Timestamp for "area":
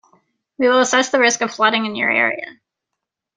2.09-2.59